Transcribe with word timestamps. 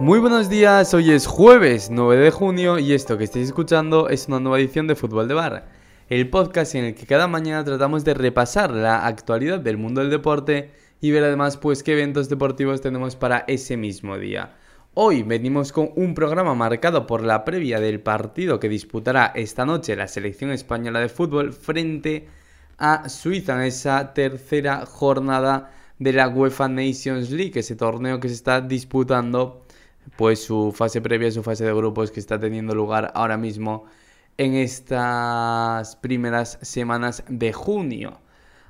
Muy 0.00 0.18
buenos 0.18 0.48
días, 0.48 0.92
hoy 0.92 1.12
es 1.12 1.24
jueves 1.24 1.88
9 1.88 2.16
de 2.24 2.30
junio 2.32 2.80
y 2.80 2.92
esto 2.92 3.16
que 3.16 3.22
estáis 3.22 3.46
escuchando 3.46 4.08
es 4.08 4.26
una 4.26 4.40
nueva 4.40 4.58
edición 4.58 4.88
de 4.88 4.96
Fútbol 4.96 5.28
de 5.28 5.34
Bar, 5.34 5.68
el 6.08 6.28
podcast 6.30 6.74
en 6.74 6.84
el 6.84 6.94
que 6.96 7.06
cada 7.06 7.28
mañana 7.28 7.64
tratamos 7.64 8.04
de 8.04 8.12
repasar 8.12 8.72
la 8.72 9.06
actualidad 9.06 9.60
del 9.60 9.76
mundo 9.76 10.00
del 10.00 10.10
deporte 10.10 10.72
y 11.00 11.12
ver 11.12 11.22
además 11.22 11.56
pues 11.58 11.84
qué 11.84 11.92
eventos 11.92 12.28
deportivos 12.28 12.80
tenemos 12.80 13.14
para 13.14 13.44
ese 13.46 13.76
mismo 13.76 14.18
día. 14.18 14.56
Hoy 14.94 15.22
venimos 15.22 15.70
con 15.70 15.90
un 15.94 16.14
programa 16.14 16.56
marcado 16.56 17.06
por 17.06 17.22
la 17.22 17.44
previa 17.44 17.78
del 17.78 18.00
partido 18.00 18.58
que 18.58 18.68
disputará 18.68 19.26
esta 19.36 19.64
noche 19.64 19.94
la 19.94 20.08
selección 20.08 20.50
española 20.50 20.98
de 20.98 21.08
fútbol 21.08 21.52
frente 21.52 22.26
a 22.78 23.08
Suiza 23.08 23.54
en 23.54 23.62
esa 23.62 24.12
tercera 24.12 24.86
jornada 24.86 25.70
de 26.00 26.12
la 26.12 26.28
UEFA 26.28 26.68
Nations 26.68 27.30
League, 27.30 27.60
ese 27.60 27.76
torneo 27.76 28.18
que 28.18 28.28
se 28.28 28.34
está 28.34 28.60
disputando 28.60 29.63
pues 30.16 30.42
su 30.42 30.72
fase 30.72 31.00
previa, 31.00 31.30
su 31.30 31.42
fase 31.42 31.64
de 31.64 31.74
grupos 31.74 32.10
que 32.10 32.20
está 32.20 32.38
teniendo 32.38 32.74
lugar 32.74 33.12
ahora 33.14 33.36
mismo 33.36 33.84
en 34.36 34.54
estas 34.54 35.96
primeras 35.96 36.58
semanas 36.62 37.24
de 37.28 37.52
junio. 37.52 38.20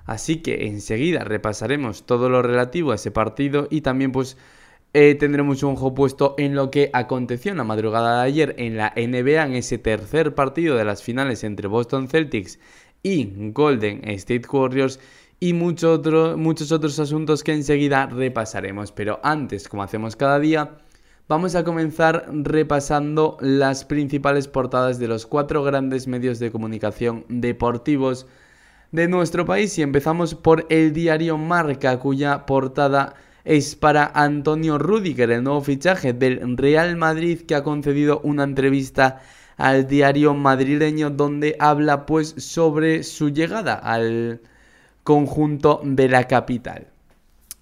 Así 0.07 0.43
que 0.43 0.66
enseguida 0.66 1.24
repasaremos 1.24 2.05
todo 2.05 2.29
lo 2.29 2.43
relativo 2.43 2.93
a 2.93 2.97
ese 2.97 3.10
partido 3.10 3.69
y 3.70 3.80
también 3.80 4.12
pues 4.12 4.37
eh, 4.93 5.15
tendremos 5.15 5.62
un 5.62 5.73
ojo 5.73 5.95
puesto 5.95 6.34
en 6.38 6.55
lo 6.55 6.70
que 6.70 6.91
aconteció 6.93 7.51
en 7.51 7.59
la 7.59 7.65
madrugada 7.65 8.21
de 8.21 8.29
ayer 8.29 8.55
en 8.59 8.77
la 8.77 8.93
NBA, 8.96 9.45
en 9.45 9.55
ese 9.55 9.79
tercer 9.79 10.35
partido 10.35 10.77
de 10.77 10.85
las 10.85 11.02
finales 11.02 11.43
entre 11.43 11.69
Boston 11.69 12.09
Celtics 12.09 12.59
y 13.02 13.51
Golden 13.52 14.07
State 14.09 14.46
Warriors 14.51 15.01
y 15.41 15.52
mucho 15.52 16.01
muchos 16.37 16.71
otros 16.71 16.98
asuntos 16.98 17.43
que 17.43 17.52
enseguida 17.52 18.07
repasaremos. 18.07 18.93
Pero 18.93 19.21
antes, 19.23 19.69
como 19.69 19.82
hacemos 19.82 20.16
cada 20.16 20.38
día, 20.38 20.79
Vamos 21.27 21.55
a 21.55 21.65
comenzar 21.65 22.26
repasando 22.29 23.38
las 23.40 23.87
principales 23.87 24.46
portadas 24.46 24.98
de 24.98 25.09
los 25.09 25.24
cuatro 25.24 25.65
grandes 25.65 26.07
medios 26.07 26.38
de 26.38 26.52
comunicación 26.52 27.24
deportivos 27.30 28.26
de 28.93 29.09
nuestro 29.09 29.46
país 29.46 29.79
y 29.79 29.82
empezamos 29.82 30.35
por 30.35 30.66
el 30.68 30.93
diario 30.93 31.38
Marca 31.38 31.98
cuya 31.98 32.45
portada 32.45 33.15
es 33.45 33.74
para 33.74 34.04
Antonio 34.15 34.76
Rudiger, 34.76 35.30
el 35.30 35.45
nuevo 35.45 35.63
fichaje 35.63 36.13
del 36.13 36.59
Real 36.59 36.95
Madrid 36.98 37.41
que 37.41 37.54
ha 37.54 37.65
concedido 37.65 38.20
una 38.23 38.45
entrevista 38.45 39.23
al 39.57 39.87
diario 39.87 40.35
madrileño 40.35 41.09
donde 41.09 41.57
habla 41.59 42.04
pues 42.04 42.35
sobre 42.37 43.02
su 43.02 43.30
llegada 43.30 43.76
al 43.76 44.43
conjunto 45.04 45.80
de 45.85 46.07
la 46.07 46.29
capital. 46.29 46.93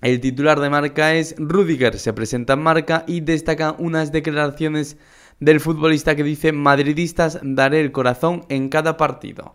El 0.02 0.20
titular 0.20 0.58
de 0.58 0.68
marca 0.68 1.14
es 1.14 1.36
Rudiger, 1.38 1.96
se 1.96 2.12
presenta 2.12 2.54
en 2.54 2.58
marca 2.60 3.04
y 3.06 3.20
destaca 3.20 3.76
unas 3.78 4.10
declaraciones 4.10 4.96
del 5.38 5.60
futbolista 5.60 6.16
que 6.16 6.24
dice 6.24 6.50
madridistas 6.50 7.38
daré 7.40 7.80
el 7.80 7.92
corazón 7.92 8.44
en 8.48 8.68
cada 8.68 8.96
partido. 8.96 9.54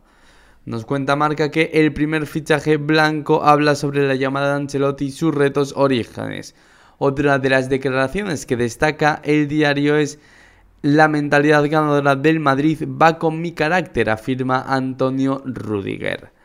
Nos 0.64 0.86
cuenta 0.86 1.18
Marca 1.18 1.52
que 1.52 1.72
el 1.73 1.92
primer 1.92 2.28
fichaje 2.28 2.78
blanco 2.78 3.44
habla 3.44 3.75
sobre 3.75 4.08
la 4.08 4.16
llamada 4.16 4.52
de 4.52 4.56
Ancelotti 4.56 5.08
y 5.08 5.12
sus 5.12 5.36
retos 5.36 5.73
orígenes. 5.75 6.56
Otra 6.98 7.40
de 7.40 7.50
las 7.50 7.68
declaraciones 7.68 8.45
que 8.45 8.56
destaca 8.56 9.22
el 9.25 9.50
diario 9.50 9.98
es 9.98 10.18
la 10.81 11.09
mentalidad 11.09 11.70
ganadora 11.70 12.16
del 12.16 12.40
Madrid 12.40 12.88
va 12.88 13.20
con 13.20 13.42
mi 13.42 13.52
carácter, 13.52 14.09
afirma 14.09 14.62
Antonio 14.62 15.42
Rudiger. 15.45 16.37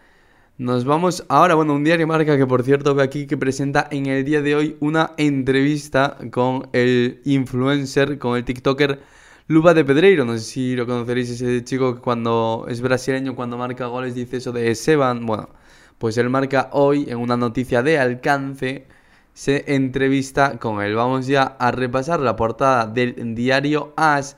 Nos 0.59 0.85
vamos 0.85 1.25
ahora, 1.29 1.55
bueno, 1.55 1.75
un 1.75 1.83
diario 1.83 2.07
marca 2.07 2.37
que 2.37 2.47
por 2.47 2.63
cierto 2.63 2.95
veo 2.95 3.05
aquí 3.05 3.27
que 3.27 3.39
presenta 3.39 3.89
en 3.91 4.05
el 4.07 4.23
día 4.23 4.43
de 4.43 4.55
hoy 4.55 4.77
una 4.81 5.13
entrevista 5.17 6.19
con 6.31 6.69
el 6.75 7.23
influencer, 7.25 8.19
con 8.19 8.37
el 8.37 8.45
TikToker 8.45 9.01
Luba 9.49 9.73
de 9.73 9.83
Pedreiro. 9.85 10.27
No 10.27 10.35
sé 10.35 10.41
si 10.41 10.77
lo 10.77 10.87
conoceréis, 10.87 11.31
ese 11.31 11.65
chico 11.65 11.95
que 11.95 12.01
cuando 12.03 12.67
es 12.69 12.83
brasileño, 12.83 13.35
cuando 13.35 13.57
marca 13.57 13.87
goles 13.87 14.15
dice 14.15 14.37
eso 14.37 14.53
de 14.53 14.75
Seban. 14.75 15.25
Bueno, 15.25 15.49
pues 15.99 16.19
él 16.19 16.29
marca 16.29 16.69
hoy 16.73 17.07
en 17.09 17.17
una 17.17 17.37
noticia 17.39 17.83
de 17.83 17.99
alcance, 17.99 18.87
se 19.33 19.75
entrevista 19.75 20.59
con 20.59 20.83
él. 20.83 20.95
Vamos 20.95 21.27
ya 21.27 21.45
a 21.59 21.71
repasar 21.73 22.21
la 22.21 22.37
portada 22.37 22.87
del 22.87 23.35
diario 23.35 23.95
As 23.97 24.37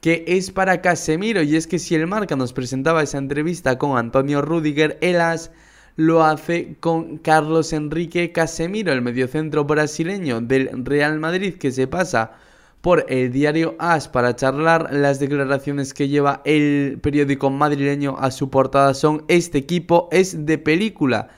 que 0.00 0.24
es 0.26 0.50
para 0.50 0.80
Casemiro. 0.80 1.42
Y 1.42 1.56
es 1.56 1.66
que 1.66 1.78
si 1.78 1.94
el 1.94 2.06
Marca 2.06 2.36
nos 2.36 2.52
presentaba 2.52 3.02
esa 3.02 3.18
entrevista 3.18 3.78
con 3.78 3.98
Antonio 3.98 4.42
Rudiger, 4.42 4.98
el 5.00 5.20
As 5.20 5.50
lo 5.96 6.24
hace 6.24 6.76
con 6.78 7.18
Carlos 7.18 7.72
Enrique 7.72 8.30
Casemiro, 8.30 8.92
el 8.92 9.02
mediocentro 9.02 9.64
brasileño 9.64 10.40
del 10.40 10.70
Real 10.84 11.18
Madrid, 11.18 11.54
que 11.54 11.72
se 11.72 11.88
pasa 11.88 12.32
por 12.80 13.04
el 13.08 13.32
diario 13.32 13.74
AS 13.80 14.08
para 14.08 14.36
charlar. 14.36 14.92
Las 14.92 15.18
declaraciones 15.18 15.94
que 15.94 16.06
lleva 16.06 16.40
el 16.44 17.00
periódico 17.02 17.50
madrileño 17.50 18.16
a 18.18 18.30
su 18.30 18.48
portada 18.50 18.94
son: 18.94 19.24
Este 19.26 19.58
equipo 19.58 20.08
es 20.12 20.46
de 20.46 20.58
película. 20.58 21.30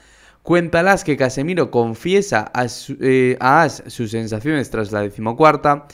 Cuéntalas 0.43 1.05
que 1.05 1.17
Casemiro 1.17 1.71
confiesa 1.71 2.51
a, 2.55 2.67
eh, 3.01 3.37
a 3.41 3.63
As 3.63 3.83
sus 3.87 4.11
sensaciones 4.11 4.71
tras 4.71 4.93
la 4.93 5.01
decimocuarta. 5.01 5.87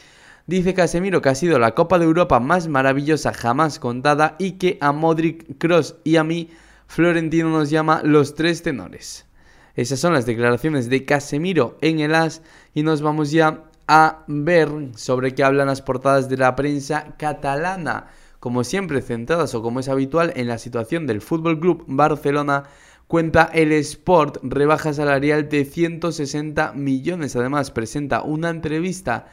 Dice 0.46 0.74
Casemiro 0.74 1.22
que 1.22 1.28
ha 1.28 1.34
sido 1.34 1.58
la 1.58 1.74
Copa 1.74 1.98
de 1.98 2.04
Europa 2.04 2.38
más 2.38 2.68
maravillosa 2.68 3.32
jamás 3.32 3.80
contada 3.80 4.36
y 4.38 4.52
que 4.52 4.78
a 4.80 4.92
Modric, 4.92 5.58
Cross 5.58 5.96
y 6.04 6.16
a 6.16 6.22
mí 6.22 6.50
Florentino 6.86 7.50
nos 7.50 7.68
llama 7.68 8.00
los 8.04 8.36
tres 8.36 8.62
tenores. 8.62 9.26
Esas 9.74 9.98
son 9.98 10.12
las 10.12 10.24
declaraciones 10.24 10.88
de 10.88 11.04
Casemiro 11.04 11.76
en 11.80 11.98
el 11.98 12.14
AS 12.14 12.42
y 12.74 12.84
nos 12.84 13.02
vamos 13.02 13.32
ya 13.32 13.64
a 13.88 14.22
ver 14.28 14.70
sobre 14.94 15.34
qué 15.34 15.42
hablan 15.42 15.66
las 15.66 15.82
portadas 15.82 16.28
de 16.28 16.36
la 16.36 16.54
prensa 16.54 17.16
catalana. 17.18 18.06
Como 18.38 18.62
siempre 18.62 19.02
centradas 19.02 19.52
o 19.56 19.62
como 19.62 19.80
es 19.80 19.88
habitual 19.88 20.32
en 20.36 20.46
la 20.46 20.58
situación 20.58 21.08
del 21.08 21.22
Fútbol 21.22 21.58
Club 21.58 21.84
Barcelona, 21.88 22.64
cuenta 23.08 23.50
el 23.52 23.72
Sport 23.72 24.38
rebaja 24.44 24.92
salarial 24.92 25.48
de 25.48 25.64
160 25.64 26.72
millones. 26.74 27.34
Además 27.34 27.72
presenta 27.72 28.22
una 28.22 28.50
entrevista 28.50 29.26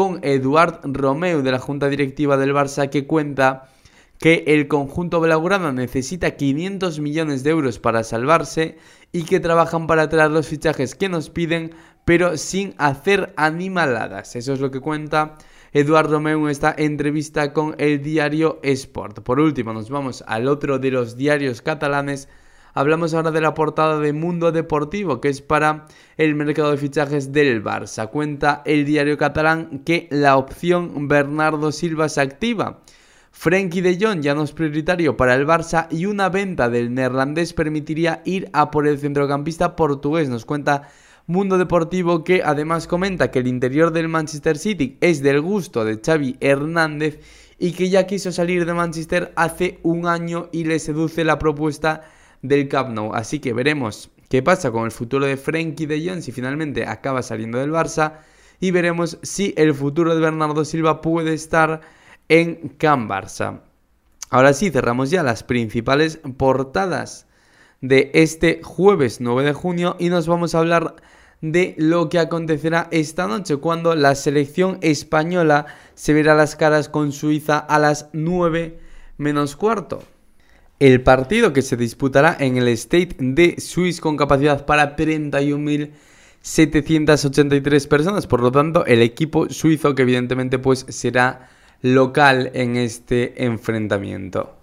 con 0.00 0.18
Eduard 0.22 0.80
Romeu 0.84 1.42
de 1.42 1.52
la 1.52 1.58
Junta 1.58 1.90
Directiva 1.90 2.38
del 2.38 2.54
Barça 2.54 2.88
que 2.88 3.06
cuenta 3.06 3.68
que 4.18 4.44
el 4.46 4.66
conjunto 4.66 5.20
blaugrana 5.20 5.72
necesita 5.72 6.38
500 6.38 7.00
millones 7.00 7.42
de 7.42 7.50
euros 7.50 7.78
para 7.78 8.02
salvarse 8.02 8.78
y 9.12 9.24
que 9.24 9.40
trabajan 9.40 9.86
para 9.86 10.08
traer 10.08 10.30
los 10.30 10.48
fichajes 10.48 10.94
que 10.94 11.10
nos 11.10 11.28
piden 11.28 11.72
pero 12.06 12.38
sin 12.38 12.72
hacer 12.78 13.34
animaladas. 13.36 14.36
Eso 14.36 14.54
es 14.54 14.60
lo 14.60 14.70
que 14.70 14.80
cuenta 14.80 15.36
Eduard 15.74 16.10
Romeu 16.10 16.44
en 16.44 16.50
esta 16.50 16.74
entrevista 16.78 17.52
con 17.52 17.74
el 17.76 18.02
diario 18.02 18.58
Sport. 18.62 19.20
Por 19.20 19.38
último, 19.38 19.74
nos 19.74 19.90
vamos 19.90 20.24
al 20.26 20.48
otro 20.48 20.78
de 20.78 20.92
los 20.92 21.18
diarios 21.18 21.60
catalanes 21.60 22.26
Hablamos 22.72 23.14
ahora 23.14 23.32
de 23.32 23.40
la 23.40 23.54
portada 23.54 23.98
de 23.98 24.12
Mundo 24.12 24.52
Deportivo, 24.52 25.20
que 25.20 25.28
es 25.28 25.42
para 25.42 25.86
el 26.16 26.36
mercado 26.36 26.70
de 26.70 26.76
fichajes 26.76 27.32
del 27.32 27.64
Barça. 27.64 28.08
Cuenta 28.10 28.62
el 28.64 28.84
diario 28.84 29.18
catalán 29.18 29.82
que 29.84 30.06
la 30.10 30.36
opción 30.36 31.08
Bernardo 31.08 31.72
Silva 31.72 32.08
se 32.08 32.20
activa. 32.20 32.80
Frenkie 33.32 33.80
de 33.80 33.98
Jong 34.00 34.20
ya 34.20 34.34
no 34.34 34.44
es 34.44 34.52
prioritario 34.52 35.16
para 35.16 35.34
el 35.34 35.46
Barça 35.46 35.88
y 35.90 36.06
una 36.06 36.28
venta 36.28 36.68
del 36.68 36.94
neerlandés 36.94 37.54
permitiría 37.54 38.22
ir 38.24 38.48
a 38.52 38.70
por 38.70 38.86
el 38.86 38.98
centrocampista 38.98 39.74
portugués. 39.74 40.28
Nos 40.28 40.44
cuenta 40.44 40.88
Mundo 41.26 41.58
Deportivo 41.58 42.22
que 42.22 42.42
además 42.44 42.86
comenta 42.86 43.30
que 43.30 43.40
el 43.40 43.48
interior 43.48 43.92
del 43.92 44.08
Manchester 44.08 44.58
City 44.58 44.96
es 45.00 45.22
del 45.22 45.40
gusto 45.40 45.84
de 45.84 46.00
Xavi 46.04 46.36
Hernández 46.40 47.20
y 47.58 47.72
que 47.72 47.90
ya 47.90 48.06
quiso 48.06 48.30
salir 48.32 48.64
de 48.64 48.74
Manchester 48.74 49.32
hace 49.36 49.78
un 49.82 50.06
año 50.06 50.48
y 50.52 50.64
le 50.64 50.78
seduce 50.78 51.24
la 51.24 51.38
propuesta 51.38 52.02
del 52.42 52.68
Camp 52.68 52.90
Nou. 52.90 53.14
Así 53.14 53.38
que 53.38 53.52
veremos 53.52 54.10
qué 54.28 54.42
pasa 54.42 54.70
con 54.70 54.84
el 54.84 54.90
futuro 54.90 55.26
de 55.26 55.36
Frenkie 55.36 55.86
de 55.86 56.06
Jong 56.06 56.22
si 56.22 56.32
finalmente 56.32 56.86
acaba 56.86 57.22
saliendo 57.22 57.58
del 57.58 57.72
Barça 57.72 58.20
y 58.60 58.70
veremos 58.70 59.18
si 59.22 59.54
el 59.56 59.74
futuro 59.74 60.14
de 60.14 60.20
Bernardo 60.20 60.64
Silva 60.64 61.00
puede 61.00 61.34
estar 61.34 61.80
en 62.28 62.74
Camp 62.78 63.10
Barça. 63.10 63.60
Ahora 64.28 64.52
sí, 64.52 64.70
cerramos 64.70 65.10
ya 65.10 65.22
las 65.22 65.42
principales 65.42 66.20
portadas 66.36 67.26
de 67.80 68.10
este 68.14 68.60
jueves 68.62 69.20
9 69.20 69.42
de 69.42 69.52
junio 69.52 69.96
y 69.98 70.08
nos 70.08 70.28
vamos 70.28 70.54
a 70.54 70.58
hablar 70.58 70.94
de 71.40 71.74
lo 71.78 72.08
que 72.08 72.18
acontecerá 72.18 72.88
esta 72.90 73.26
noche 73.26 73.56
cuando 73.56 73.94
la 73.94 74.14
selección 74.14 74.78
española 74.82 75.66
se 75.94 76.12
verá 76.12 76.34
las 76.34 76.54
caras 76.54 76.88
con 76.88 77.12
Suiza 77.12 77.58
a 77.58 77.78
las 77.78 78.10
9 78.12 78.78
menos 79.16 79.56
cuarto. 79.56 80.02
El 80.80 81.02
partido 81.02 81.52
que 81.52 81.60
se 81.60 81.76
disputará 81.76 82.34
en 82.40 82.56
el 82.56 82.66
State 82.68 83.16
de 83.18 83.60
Suiza 83.60 84.00
con 84.00 84.16
capacidad 84.16 84.64
para 84.64 84.96
31.783 84.96 87.86
personas. 87.86 88.26
Por 88.26 88.40
lo 88.40 88.50
tanto, 88.50 88.86
el 88.86 89.02
equipo 89.02 89.50
suizo 89.50 89.94
que 89.94 90.00
evidentemente 90.00 90.58
pues 90.58 90.86
será 90.88 91.50
local 91.82 92.50
en 92.54 92.78
este 92.78 93.44
enfrentamiento. 93.44 94.56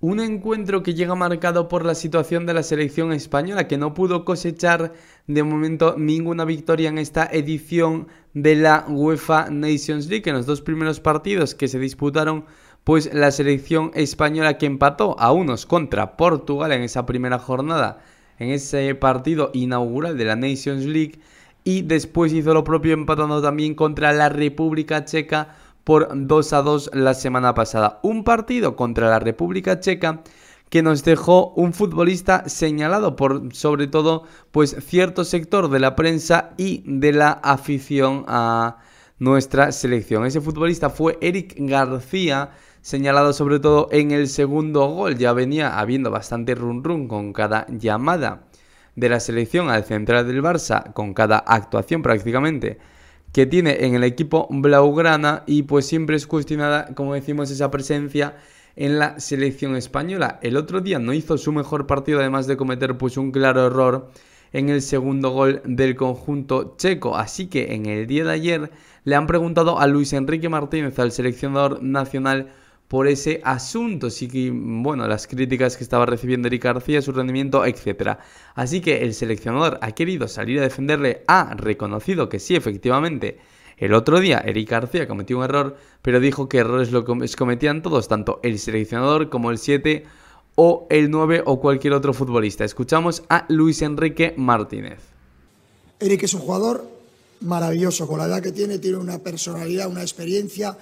Un 0.00 0.20
encuentro 0.20 0.82
que 0.82 0.94
llega 0.94 1.14
marcado 1.14 1.68
por 1.68 1.84
la 1.84 1.94
situación 1.94 2.46
de 2.46 2.54
la 2.54 2.62
selección 2.62 3.12
española, 3.12 3.68
que 3.68 3.76
no 3.76 3.92
pudo 3.92 4.24
cosechar 4.24 4.94
de 5.26 5.42
momento 5.42 5.96
ninguna 5.98 6.46
victoria 6.46 6.88
en 6.88 6.96
esta 6.96 7.28
edición 7.30 8.08
de 8.32 8.54
la 8.54 8.86
UEFA 8.88 9.50
Nations 9.50 10.06
League. 10.06 10.30
En 10.30 10.36
los 10.36 10.46
dos 10.46 10.62
primeros 10.62 11.00
partidos 11.00 11.54
que 11.54 11.68
se 11.68 11.78
disputaron, 11.78 12.46
pues 12.84 13.12
la 13.12 13.30
selección 13.30 13.90
española 13.94 14.58
que 14.58 14.66
empató 14.66 15.16
a 15.18 15.32
unos 15.32 15.66
contra 15.66 16.16
Portugal 16.16 16.72
en 16.72 16.82
esa 16.82 17.06
primera 17.06 17.38
jornada, 17.38 18.02
en 18.38 18.50
ese 18.50 18.94
partido 18.94 19.50
inaugural 19.52 20.16
de 20.16 20.24
la 20.24 20.36
Nations 20.36 20.84
League, 20.86 21.20
y 21.64 21.82
después 21.82 22.32
hizo 22.32 22.54
lo 22.54 22.64
propio 22.64 22.94
empatando 22.94 23.42
también 23.42 23.74
contra 23.74 24.12
la 24.12 24.28
República 24.28 25.04
Checa 25.04 25.56
por 25.84 26.08
2 26.12 26.52
a 26.52 26.62
2 26.62 26.90
la 26.94 27.14
semana 27.14 27.54
pasada. 27.54 28.00
Un 28.02 28.24
partido 28.24 28.76
contra 28.76 29.10
la 29.10 29.18
República 29.18 29.80
Checa 29.80 30.22
que 30.70 30.82
nos 30.82 31.04
dejó 31.04 31.52
un 31.56 31.72
futbolista 31.72 32.48
señalado 32.48 33.16
por 33.16 33.54
sobre 33.54 33.88
todo 33.88 34.22
pues 34.52 34.76
cierto 34.86 35.24
sector 35.24 35.68
de 35.68 35.80
la 35.80 35.96
prensa 35.96 36.50
y 36.56 36.82
de 36.86 37.12
la 37.12 37.32
afición 37.32 38.24
a 38.28 38.78
nuestra 39.18 39.72
selección. 39.72 40.24
Ese 40.24 40.40
futbolista 40.40 40.88
fue 40.88 41.18
Eric 41.20 41.54
García, 41.58 42.52
señalado 42.82 43.32
sobre 43.32 43.60
todo 43.60 43.88
en 43.92 44.10
el 44.10 44.28
segundo 44.28 44.86
gol. 44.86 45.16
Ya 45.16 45.32
venía 45.32 45.78
habiendo 45.78 46.10
bastante 46.10 46.54
run 46.54 46.84
run 46.84 47.08
con 47.08 47.32
cada 47.32 47.66
llamada 47.68 48.44
de 48.96 49.08
la 49.08 49.20
selección 49.20 49.70
al 49.70 49.84
central 49.84 50.26
del 50.26 50.42
Barça, 50.42 50.92
con 50.92 51.14
cada 51.14 51.38
actuación 51.38 52.02
prácticamente 52.02 52.78
que 53.32 53.46
tiene 53.46 53.84
en 53.84 53.94
el 53.94 54.04
equipo 54.04 54.48
blaugrana 54.50 55.44
y 55.46 55.62
pues 55.62 55.86
siempre 55.86 56.16
es 56.16 56.26
cuestionada, 56.26 56.94
como 56.94 57.14
decimos, 57.14 57.50
esa 57.50 57.70
presencia 57.70 58.36
en 58.76 58.98
la 58.98 59.20
selección 59.20 59.76
española. 59.76 60.38
El 60.42 60.56
otro 60.56 60.80
día 60.80 60.98
no 60.98 61.12
hizo 61.12 61.38
su 61.38 61.52
mejor 61.52 61.86
partido 61.86 62.20
además 62.20 62.46
de 62.46 62.56
cometer 62.56 62.98
pues 62.98 63.16
un 63.16 63.30
claro 63.30 63.66
error 63.66 64.10
en 64.52 64.68
el 64.68 64.82
segundo 64.82 65.30
gol 65.30 65.62
del 65.64 65.94
conjunto 65.94 66.74
checo. 66.76 67.16
Así 67.16 67.46
que 67.46 67.74
en 67.74 67.86
el 67.86 68.06
día 68.06 68.24
de 68.24 68.32
ayer 68.32 68.70
le 69.04 69.14
han 69.14 69.26
preguntado 69.26 69.78
a 69.78 69.86
Luis 69.86 70.12
Enrique 70.12 70.48
Martínez, 70.48 70.98
al 70.98 71.12
seleccionador 71.12 71.82
nacional, 71.82 72.52
por 72.90 73.06
ese 73.06 73.40
asunto. 73.44 74.10
Sí 74.10 74.26
que, 74.26 74.50
bueno, 74.52 75.06
las 75.06 75.28
críticas 75.28 75.76
que 75.76 75.84
estaba 75.84 76.06
recibiendo 76.06 76.48
Eric 76.48 76.64
García, 76.64 77.00
su 77.00 77.12
rendimiento, 77.12 77.64
etc. 77.64 78.18
Así 78.56 78.80
que 78.80 79.04
el 79.04 79.14
seleccionador 79.14 79.78
ha 79.80 79.92
querido 79.92 80.26
salir 80.26 80.58
a 80.58 80.62
defenderle, 80.62 81.22
ha 81.28 81.54
reconocido 81.54 82.28
que 82.28 82.40
sí, 82.40 82.56
efectivamente, 82.56 83.38
el 83.76 83.94
otro 83.94 84.18
día 84.18 84.42
Eric 84.44 84.68
García 84.68 85.06
cometió 85.06 85.38
un 85.38 85.44
error, 85.44 85.76
pero 86.02 86.18
dijo 86.18 86.48
que 86.48 86.58
errores 86.58 86.90
lo 86.90 87.04
cometían 87.04 87.80
todos, 87.80 88.08
tanto 88.08 88.40
el 88.42 88.58
seleccionador 88.58 89.30
como 89.30 89.52
el 89.52 89.58
7 89.58 90.04
o 90.56 90.88
el 90.90 91.12
9 91.12 91.44
o 91.46 91.60
cualquier 91.60 91.92
otro 91.92 92.12
futbolista. 92.12 92.64
Escuchamos 92.64 93.22
a 93.28 93.46
Luis 93.48 93.82
Enrique 93.82 94.34
Martínez. 94.36 94.98
Eric 96.00 96.24
es 96.24 96.34
un 96.34 96.40
jugador 96.40 96.90
maravilloso, 97.42 98.08
con 98.08 98.18
la 98.18 98.24
edad 98.24 98.42
que 98.42 98.50
tiene, 98.50 98.80
tiene 98.80 98.96
una 98.96 99.20
personalidad, 99.20 99.88
una 99.88 100.02
experiencia 100.02 100.76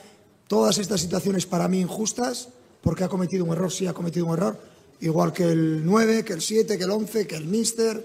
Todas 0.48 0.78
estas 0.78 1.00
situaciones 1.00 1.46
para 1.46 1.68
mí 1.68 1.80
injustas, 1.80 2.48
porque 2.82 3.04
ha 3.04 3.08
cometido 3.08 3.44
un 3.44 3.52
error, 3.52 3.70
sí 3.70 3.86
ha 3.86 3.92
cometido 3.92 4.26
un 4.26 4.32
error, 4.32 4.58
igual 5.00 5.32
que 5.32 5.44
el 5.44 5.84
9, 5.84 6.24
que 6.24 6.32
el 6.32 6.40
7, 6.40 6.76
que 6.76 6.84
el 6.84 6.90
11, 6.90 7.26
que 7.26 7.36
el 7.36 7.44
Mister. 7.44 8.04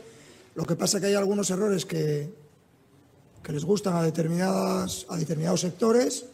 Lo 0.56 0.66
que 0.66 0.76
pasa 0.76 0.98
es 0.98 1.02
que 1.02 1.08
hay 1.08 1.16
algunos 1.16 1.50
errores 1.50 1.86
que, 1.86 2.30
que 3.42 3.52
les 3.52 3.64
gustan 3.64 3.96
a, 3.96 4.04
determinadas, 4.04 5.06
a 5.10 5.18
determinados 5.18 5.62
sectores 5.62 6.26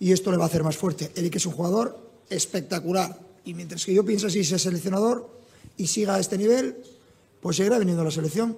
y 0.00 0.12
esto 0.12 0.30
le 0.30 0.36
va 0.36 0.44
a 0.44 0.46
hacer 0.46 0.64
más 0.64 0.76
fuerte. 0.76 1.10
Eric 1.14 1.36
es 1.36 1.46
un 1.46 1.52
jugador 1.52 1.96
espectacular 2.28 3.18
y 3.44 3.54
mientras 3.54 3.84
que 3.84 3.94
yo 3.94 4.04
pienso 4.04 4.26
así, 4.26 4.44
sea 4.44 4.58
seleccionador 4.58 5.30
y 5.76 5.86
siga 5.86 6.16
a 6.16 6.20
este 6.20 6.36
nivel, 6.36 6.76
pues 7.40 7.56
seguirá 7.56 7.78
viniendo 7.78 8.02
a 8.02 8.06
la 8.06 8.10
selección. 8.10 8.56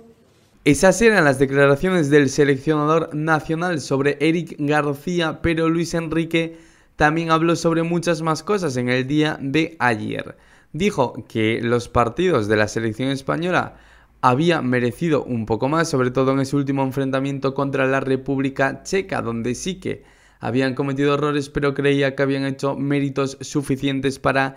Esas 0.67 1.01
eran 1.01 1.23
las 1.23 1.39
declaraciones 1.39 2.11
del 2.11 2.29
seleccionador 2.29 3.15
nacional 3.15 3.81
sobre 3.81 4.17
Eric 4.19 4.57
García, 4.59 5.41
pero 5.41 5.69
Luis 5.69 5.95
Enrique 5.95 6.59
también 6.97 7.31
habló 7.31 7.55
sobre 7.55 7.85
muchas 7.85 8.21
más 8.21 8.43
cosas 8.43 8.77
en 8.77 8.89
el 8.89 9.07
día 9.07 9.39
de 9.41 9.77
ayer. 9.79 10.37
Dijo 10.73 11.25
que 11.29 11.61
los 11.63 11.89
partidos 11.89 12.49
de 12.49 12.57
la 12.57 12.67
selección 12.67 13.11
española 13.11 13.77
había 14.23 14.61
merecido 14.61 15.23
un 15.23 15.47
poco 15.47 15.69
más, 15.69 15.89
sobre 15.89 16.11
todo 16.11 16.33
en 16.33 16.41
ese 16.41 16.57
último 16.57 16.83
enfrentamiento 16.83 17.55
contra 17.55 17.87
la 17.87 18.01
República 18.01 18.83
Checa, 18.83 19.23
donde 19.23 19.55
sí 19.55 19.77
que 19.77 20.03
habían 20.41 20.75
cometido 20.75 21.15
errores, 21.15 21.49
pero 21.49 21.75
creía 21.75 22.17
que 22.17 22.25
habían 22.25 22.45
hecho 22.45 22.75
méritos 22.75 23.39
suficientes 23.41 24.19
para 24.19 24.57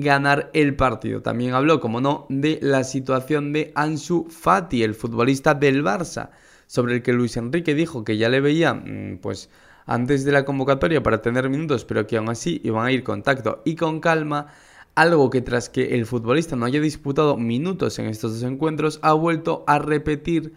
ganar 0.00 0.50
el 0.54 0.76
partido. 0.76 1.22
También 1.22 1.54
habló, 1.54 1.80
como 1.80 2.00
no, 2.00 2.26
de 2.28 2.58
la 2.62 2.84
situación 2.84 3.52
de 3.52 3.72
Ansu 3.74 4.26
Fati, 4.28 4.82
el 4.82 4.94
futbolista 4.94 5.54
del 5.54 5.84
Barça, 5.84 6.30
sobre 6.66 6.94
el 6.94 7.02
que 7.02 7.12
Luis 7.12 7.36
Enrique 7.36 7.74
dijo 7.74 8.04
que 8.04 8.16
ya 8.16 8.28
le 8.28 8.40
veía, 8.40 8.74
mm, 8.74 9.18
pues, 9.20 9.50
antes 9.86 10.24
de 10.24 10.32
la 10.32 10.44
convocatoria 10.44 11.02
para 11.02 11.22
tener 11.22 11.48
minutos, 11.50 11.84
pero 11.84 12.06
que 12.06 12.16
aún 12.16 12.30
así 12.30 12.60
iban 12.64 12.86
a 12.86 12.92
ir 12.92 13.02
con 13.04 13.22
tacto 13.22 13.62
y 13.64 13.76
con 13.76 14.00
calma. 14.00 14.48
Algo 14.94 15.30
que 15.30 15.40
tras 15.40 15.68
que 15.68 15.94
el 15.94 16.06
futbolista 16.06 16.54
no 16.56 16.66
haya 16.66 16.80
disputado 16.80 17.36
minutos 17.36 17.98
en 17.98 18.06
estos 18.06 18.34
dos 18.34 18.50
encuentros, 18.50 18.98
ha 19.02 19.14
vuelto 19.14 19.64
a 19.66 19.78
repetir 19.78 20.52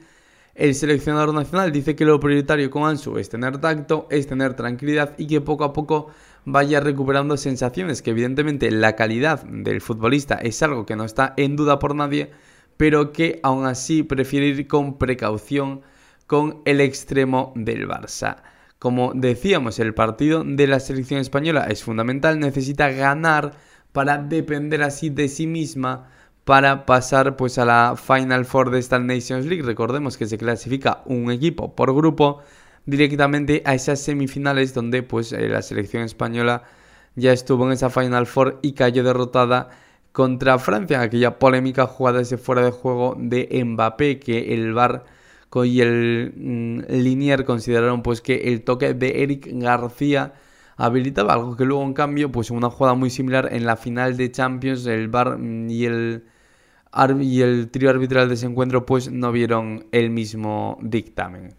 el 0.55 0.73
seleccionador 0.73 1.33
nacional 1.33 1.73
dice 1.73 1.97
que 1.97 2.05
lo 2.05 2.17
prioritario 2.17 2.69
con 2.69 2.85
Ansu 2.85 3.17
es 3.17 3.27
tener 3.27 3.59
tacto, 3.59 4.07
es 4.09 4.25
tener 4.25 4.53
tranquilidad 4.53 5.13
y 5.17 5.27
que 5.27 5.41
poco 5.41 5.65
a 5.65 5.73
poco 5.73 6.07
vaya 6.45 6.79
recuperando 6.79 7.37
sensaciones, 7.37 8.01
que 8.01 8.11
evidentemente 8.11 8.71
la 8.71 8.95
calidad 8.95 9.43
del 9.43 9.81
futbolista 9.81 10.35
es 10.35 10.61
algo 10.63 10.85
que 10.85 10.95
no 10.95 11.03
está 11.03 11.33
en 11.37 11.55
duda 11.55 11.79
por 11.79 11.95
nadie, 11.95 12.31
pero 12.77 13.11
que 13.11 13.39
aún 13.43 13.65
así 13.65 14.03
prefiere 14.03 14.47
ir 14.47 14.67
con 14.67 14.97
precaución 14.97 15.81
con 16.27 16.61
el 16.65 16.81
extremo 16.81 17.53
del 17.55 17.87
Barça. 17.87 18.37
Como 18.79 19.13
decíamos, 19.15 19.79
el 19.79 19.93
partido 19.93 20.43
de 20.45 20.67
la 20.67 20.79
selección 20.79 21.19
española 21.19 21.65
es 21.69 21.83
fundamental, 21.83 22.39
necesita 22.39 22.89
ganar 22.89 23.53
para 23.91 24.17
depender 24.17 24.83
así 24.83 25.09
de 25.09 25.27
sí 25.27 25.47
misma 25.47 26.09
para 26.43 26.85
pasar 26.85 27.37
pues 27.37 27.57
a 27.57 27.65
la 27.65 27.95
Final 27.97 28.45
Four 28.45 28.69
de 28.69 28.79
esta 28.79 28.99
Nations 28.99 29.45
League. 29.45 29.63
Recordemos 29.63 30.17
que 30.17 30.27
se 30.27 30.37
clasifica 30.37 31.01
un 31.05 31.31
equipo 31.31 31.75
por 31.75 31.95
grupo 31.95 32.41
directamente 32.85 33.61
a 33.65 33.75
esas 33.75 33.99
semifinales 33.99 34.73
donde 34.73 35.03
pues 35.03 35.31
eh, 35.33 35.47
la 35.49 35.61
selección 35.61 36.03
española 36.03 36.63
ya 37.15 37.31
estuvo 37.31 37.65
en 37.65 37.73
esa 37.73 37.89
Final 37.89 38.27
Four 38.27 38.59
y 38.61 38.73
cayó 38.73 39.03
derrotada 39.03 39.69
contra 40.11 40.59
Francia, 40.59 41.01
aquella 41.01 41.39
polémica 41.39 41.87
jugada 41.87 42.21
ese 42.21 42.37
fuera 42.37 42.61
de 42.63 42.71
juego 42.71 43.15
de 43.19 43.63
Mbappé 43.65 44.19
que 44.19 44.53
el 44.53 44.73
VAR 44.73 45.05
y 45.63 45.81
el 45.81 46.33
mm, 46.35 46.79
Linier 46.89 47.45
consideraron 47.45 48.03
pues 48.03 48.21
que 48.21 48.49
el 48.49 48.63
toque 48.63 48.93
de 48.93 49.23
Eric 49.23 49.47
García 49.53 50.33
habilitaba 50.75 51.33
algo 51.33 51.55
que 51.55 51.63
luego 51.63 51.83
en 51.83 51.93
cambio 51.93 52.31
pues 52.31 52.51
una 52.51 52.69
jugada 52.69 52.95
muy 52.95 53.09
similar 53.09 53.49
en 53.53 53.65
la 53.65 53.77
final 53.77 54.17
de 54.17 54.31
Champions 54.31 54.85
el 54.87 55.07
VAR 55.07 55.37
mm, 55.37 55.69
y 55.69 55.85
el 55.85 56.23
y 57.21 57.41
el 57.41 57.69
trío 57.71 57.89
arbitral 57.89 58.29
de 58.29 58.35
ese 58.35 58.45
encuentro 58.45 58.85
pues 58.85 59.11
no 59.11 59.31
vieron 59.31 59.85
el 59.91 60.09
mismo 60.09 60.77
dictamen. 60.81 61.55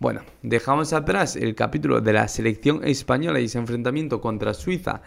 Bueno, 0.00 0.20
dejamos 0.44 0.92
atrás 0.92 1.34
el 1.34 1.56
capítulo 1.56 2.00
de 2.00 2.12
la 2.12 2.28
selección 2.28 2.84
española 2.84 3.40
y 3.40 3.46
ese 3.46 3.58
enfrentamiento 3.58 4.20
contra 4.20 4.54
Suiza 4.54 5.02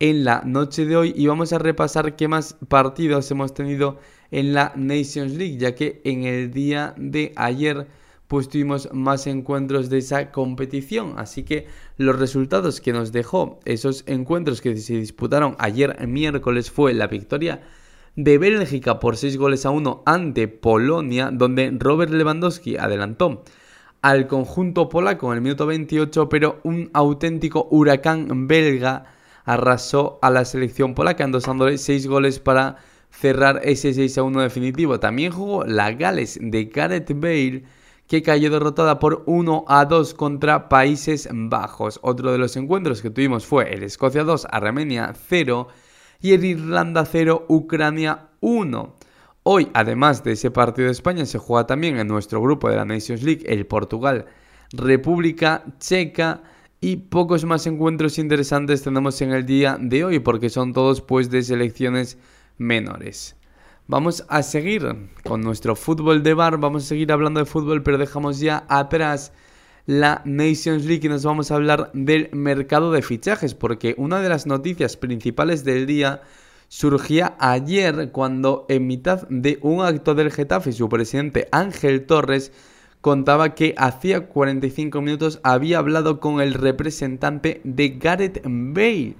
en 0.00 0.24
la 0.24 0.42
noche 0.44 0.86
de 0.86 0.96
hoy 0.96 1.12
y 1.14 1.28
vamos 1.28 1.52
a 1.52 1.60
repasar 1.60 2.16
qué 2.16 2.26
más 2.26 2.56
partidos 2.66 3.30
hemos 3.30 3.54
tenido 3.54 4.00
en 4.32 4.52
la 4.52 4.72
Nations 4.74 5.34
League, 5.34 5.56
ya 5.58 5.76
que 5.76 6.00
en 6.02 6.24
el 6.24 6.50
día 6.50 6.94
de 6.96 7.32
ayer 7.36 7.86
pues 8.26 8.48
tuvimos 8.48 8.88
más 8.92 9.28
encuentros 9.28 9.88
de 9.88 9.98
esa 9.98 10.32
competición, 10.32 11.14
así 11.16 11.44
que 11.44 11.68
los 11.96 12.18
resultados 12.18 12.80
que 12.80 12.92
nos 12.92 13.12
dejó 13.12 13.60
esos 13.64 14.02
encuentros 14.08 14.60
que 14.60 14.76
se 14.78 14.94
disputaron 14.94 15.54
ayer 15.60 16.08
miércoles 16.08 16.72
fue 16.72 16.92
la 16.92 17.06
victoria 17.06 17.62
de 18.16 18.38
Bélgica 18.38 18.98
por 18.98 19.16
6 19.16 19.36
goles 19.36 19.64
a 19.64 19.70
1 19.70 20.02
ante 20.06 20.48
Polonia, 20.48 21.30
donde 21.32 21.72
Robert 21.78 22.10
Lewandowski 22.10 22.76
adelantó 22.78 23.44
al 24.04 24.26
conjunto 24.26 24.90
polaco 24.90 25.32
en 25.32 25.38
el 25.38 25.40
minuto 25.40 25.64
28, 25.64 26.28
pero 26.28 26.60
un 26.62 26.90
auténtico 26.92 27.68
huracán 27.70 28.46
belga 28.46 29.06
arrasó 29.46 30.18
a 30.20 30.28
la 30.28 30.44
selección 30.44 30.94
polaca, 30.94 31.24
endosándole 31.24 31.78
6 31.78 32.06
goles 32.06 32.38
para 32.38 32.76
cerrar 33.08 33.62
ese 33.64 33.94
6 33.94 34.18
a 34.18 34.22
1 34.24 34.42
definitivo. 34.42 35.00
También 35.00 35.32
jugó 35.32 35.64
la 35.64 35.90
Gales 35.92 36.38
de 36.38 36.66
Gareth 36.66 37.18
Bale, 37.18 37.64
que 38.06 38.22
cayó 38.22 38.50
derrotada 38.50 38.98
por 38.98 39.22
1 39.24 39.64
a 39.68 39.86
2 39.86 40.12
contra 40.12 40.68
Países 40.68 41.26
Bajos. 41.32 41.98
Otro 42.02 42.30
de 42.30 42.36
los 42.36 42.58
encuentros 42.58 43.00
que 43.00 43.08
tuvimos 43.08 43.46
fue 43.46 43.72
el 43.72 43.84
Escocia 43.84 44.22
2, 44.22 44.48
Armenia 44.50 45.14
0 45.28 45.68
y 46.20 46.34
el 46.34 46.44
Irlanda 46.44 47.06
0, 47.06 47.46
Ucrania 47.48 48.28
1. 48.40 48.96
Hoy, 49.46 49.68
además 49.74 50.24
de 50.24 50.32
ese 50.32 50.50
partido 50.50 50.86
de 50.86 50.92
España, 50.92 51.26
se 51.26 51.36
juega 51.36 51.66
también 51.66 51.98
en 51.98 52.08
nuestro 52.08 52.40
grupo 52.40 52.70
de 52.70 52.76
la 52.76 52.86
Nations 52.86 53.22
League 53.22 53.44
el 53.46 53.66
Portugal, 53.66 54.24
República 54.72 55.64
Checa 55.78 56.42
y 56.80 56.96
pocos 56.96 57.44
más 57.44 57.66
encuentros 57.66 58.18
interesantes 58.18 58.82
tenemos 58.82 59.20
en 59.20 59.32
el 59.32 59.44
día 59.44 59.76
de 59.78 60.02
hoy 60.02 60.18
porque 60.20 60.48
son 60.48 60.72
todos 60.72 61.02
pues 61.02 61.28
de 61.28 61.42
selecciones 61.42 62.16
menores. 62.56 63.36
Vamos 63.86 64.24
a 64.30 64.42
seguir 64.42 65.10
con 65.24 65.42
nuestro 65.42 65.76
fútbol 65.76 66.22
de 66.22 66.32
bar, 66.32 66.56
vamos 66.56 66.84
a 66.84 66.86
seguir 66.86 67.12
hablando 67.12 67.40
de 67.40 67.44
fútbol 67.44 67.82
pero 67.82 67.98
dejamos 67.98 68.40
ya 68.40 68.64
atrás 68.70 69.34
la 69.84 70.22
Nations 70.24 70.86
League 70.86 71.04
y 71.04 71.10
nos 71.10 71.22
vamos 71.22 71.50
a 71.50 71.56
hablar 71.56 71.90
del 71.92 72.30
mercado 72.32 72.92
de 72.92 73.02
fichajes 73.02 73.54
porque 73.54 73.94
una 73.98 74.22
de 74.22 74.30
las 74.30 74.46
noticias 74.46 74.96
principales 74.96 75.64
del 75.64 75.84
día 75.84 76.22
surgía 76.68 77.34
ayer 77.38 78.10
cuando 78.12 78.66
en 78.68 78.86
mitad 78.86 79.26
de 79.28 79.58
un 79.62 79.84
acto 79.84 80.14
del 80.14 80.32
Getafe 80.32 80.72
su 80.72 80.88
presidente 80.88 81.48
Ángel 81.52 82.06
Torres 82.06 82.52
contaba 83.00 83.54
que 83.54 83.74
hacía 83.76 84.28
45 84.28 85.00
minutos 85.00 85.40
había 85.42 85.78
hablado 85.78 86.20
con 86.20 86.40
el 86.40 86.54
representante 86.54 87.60
de 87.64 87.90
Gareth 87.90 88.42
Bale 88.44 89.14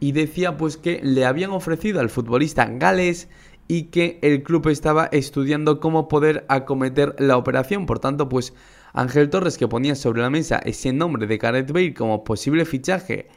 y 0.00 0.12
decía 0.12 0.56
pues 0.56 0.76
que 0.76 1.00
le 1.02 1.24
habían 1.24 1.50
ofrecido 1.50 2.00
al 2.00 2.10
futbolista 2.10 2.66
Gales 2.66 3.28
y 3.68 3.84
que 3.84 4.18
el 4.20 4.42
club 4.42 4.68
estaba 4.68 5.06
estudiando 5.12 5.80
cómo 5.80 6.08
poder 6.08 6.44
acometer 6.48 7.14
la 7.18 7.36
operación. 7.36 7.86
Por 7.86 8.00
tanto, 8.00 8.28
pues 8.28 8.52
Ángel 8.92 9.30
Torres 9.30 9.56
que 9.56 9.68
ponía 9.68 9.94
sobre 9.94 10.20
la 10.20 10.28
mesa 10.28 10.58
ese 10.58 10.92
nombre 10.92 11.26
de 11.26 11.38
Gareth 11.38 11.72
Bale 11.72 11.94
como 11.94 12.24
posible 12.24 12.64
fichaje 12.64 13.28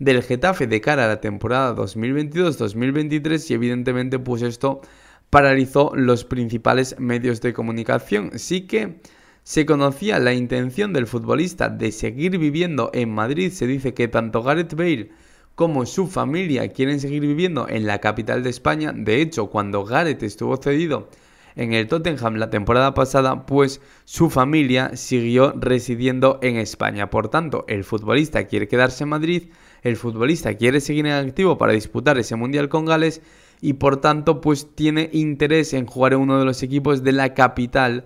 del 0.00 0.22
Getafe 0.22 0.66
de 0.66 0.80
cara 0.80 1.04
a 1.04 1.08
la 1.08 1.20
temporada 1.20 1.76
2022-2023 1.76 3.50
y 3.50 3.54
evidentemente 3.54 4.18
pues 4.18 4.42
esto 4.42 4.80
paralizó 5.28 5.92
los 5.94 6.24
principales 6.24 6.96
medios 6.98 7.40
de 7.40 7.52
comunicación. 7.52 8.32
Sí 8.38 8.62
que 8.62 9.00
se 9.44 9.66
conocía 9.66 10.18
la 10.18 10.32
intención 10.32 10.92
del 10.92 11.06
futbolista 11.06 11.68
de 11.68 11.92
seguir 11.92 12.38
viviendo 12.38 12.90
en 12.94 13.10
Madrid. 13.10 13.52
Se 13.52 13.66
dice 13.66 13.94
que 13.94 14.08
tanto 14.08 14.42
Gareth 14.42 14.74
Bale 14.74 15.10
como 15.54 15.84
su 15.84 16.06
familia 16.06 16.72
quieren 16.72 16.98
seguir 16.98 17.20
viviendo 17.20 17.68
en 17.68 17.86
la 17.86 17.98
capital 17.98 18.42
de 18.42 18.50
España. 18.50 18.92
De 18.96 19.20
hecho, 19.20 19.50
cuando 19.50 19.84
Gareth 19.84 20.22
estuvo 20.22 20.56
cedido 20.56 21.10
en 21.56 21.74
el 21.74 21.88
Tottenham 21.88 22.36
la 22.36 22.48
temporada 22.48 22.94
pasada, 22.94 23.44
pues 23.44 23.82
su 24.06 24.30
familia 24.30 24.96
siguió 24.96 25.52
residiendo 25.56 26.38
en 26.40 26.56
España. 26.56 27.10
Por 27.10 27.28
tanto, 27.28 27.66
el 27.68 27.84
futbolista 27.84 28.44
quiere 28.44 28.68
quedarse 28.68 29.04
en 29.04 29.10
Madrid 29.10 29.42
el 29.82 29.96
futbolista 29.96 30.54
quiere 30.54 30.80
seguir 30.80 31.06
en 31.06 31.12
activo 31.12 31.58
para 31.58 31.72
disputar 31.72 32.18
ese 32.18 32.36
mundial 32.36 32.68
con 32.68 32.84
Gales 32.84 33.22
y 33.60 33.74
por 33.74 34.00
tanto 34.00 34.40
pues 34.40 34.74
tiene 34.74 35.10
interés 35.12 35.72
en 35.74 35.86
jugar 35.86 36.14
en 36.14 36.20
uno 36.20 36.38
de 36.38 36.44
los 36.44 36.62
equipos 36.62 37.02
de 37.02 37.12
la 37.12 37.34
capital. 37.34 38.04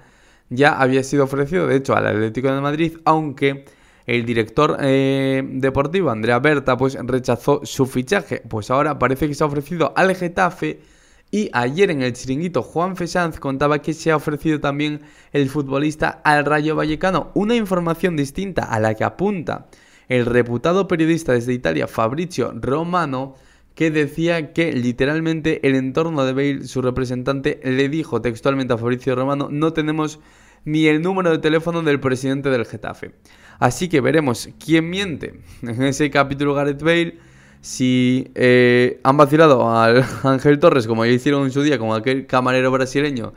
Ya 0.50 0.72
había 0.72 1.02
sido 1.02 1.24
ofrecido 1.24 1.66
de 1.66 1.76
hecho 1.76 1.94
al 1.96 2.06
Atlético 2.06 2.52
de 2.52 2.60
Madrid, 2.60 2.98
aunque 3.04 3.64
el 4.06 4.26
director 4.26 4.76
eh, 4.80 5.42
deportivo 5.44 6.10
Andrea 6.10 6.38
Berta 6.38 6.76
pues 6.76 6.96
rechazó 7.00 7.60
su 7.64 7.86
fichaje. 7.86 8.42
Pues 8.48 8.70
ahora 8.70 8.98
parece 8.98 9.28
que 9.28 9.34
se 9.34 9.44
ha 9.44 9.46
ofrecido 9.46 9.92
al 9.96 10.14
Getafe 10.14 10.80
y 11.30 11.50
ayer 11.52 11.90
en 11.90 12.02
el 12.02 12.12
chiringuito 12.12 12.62
Juan 12.62 12.96
Fesanz 12.96 13.40
contaba 13.40 13.80
que 13.80 13.94
se 13.94 14.12
ha 14.12 14.16
ofrecido 14.16 14.60
también 14.60 15.00
el 15.32 15.48
futbolista 15.48 16.20
al 16.22 16.44
Rayo 16.44 16.76
Vallecano. 16.76 17.30
Una 17.34 17.56
información 17.56 18.16
distinta 18.16 18.64
a 18.64 18.78
la 18.78 18.94
que 18.94 19.04
apunta 19.04 19.66
el 20.08 20.26
reputado 20.26 20.88
periodista 20.88 21.32
desde 21.32 21.52
Italia 21.52 21.86
Fabrizio 21.86 22.52
Romano, 22.54 23.34
que 23.74 23.90
decía 23.90 24.52
que 24.52 24.72
literalmente 24.72 25.66
el 25.66 25.74
entorno 25.74 26.24
de 26.24 26.32
Bale, 26.32 26.64
su 26.64 26.82
representante, 26.82 27.60
le 27.64 27.88
dijo 27.88 28.22
textualmente 28.22 28.74
a 28.74 28.78
Fabrizio 28.78 29.14
Romano, 29.14 29.48
no 29.50 29.72
tenemos 29.72 30.20
ni 30.64 30.86
el 30.86 31.02
número 31.02 31.30
de 31.30 31.38
teléfono 31.38 31.82
del 31.82 32.00
presidente 32.00 32.50
del 32.50 32.64
Getafe. 32.64 33.12
Así 33.58 33.88
que 33.88 34.00
veremos 34.00 34.48
quién 34.64 34.88
miente 34.90 35.40
en 35.62 35.82
ese 35.82 36.10
capítulo 36.10 36.54
Gareth 36.54 36.82
Bale, 36.82 37.18
si 37.60 38.30
eh, 38.34 39.00
han 39.02 39.16
vacilado 39.16 39.74
al 39.74 40.04
Ángel 40.22 40.58
Torres 40.58 40.86
como 40.86 41.04
ya 41.04 41.12
hicieron 41.12 41.44
en 41.44 41.50
su 41.50 41.62
día, 41.62 41.78
como 41.78 41.94
aquel 41.94 42.26
camarero 42.26 42.70
brasileño 42.70 43.32